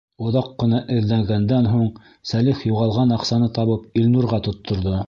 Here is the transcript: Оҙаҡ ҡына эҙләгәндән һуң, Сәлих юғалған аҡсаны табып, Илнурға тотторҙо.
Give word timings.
Оҙаҡ 0.27 0.45
ҡына 0.63 0.79
эҙләгәндән 0.95 1.69
һуң, 1.75 1.85
Сәлих 2.33 2.65
юғалған 2.71 3.17
аҡсаны 3.19 3.55
табып, 3.61 3.87
Илнурға 4.03 4.47
тотторҙо. 4.51 4.99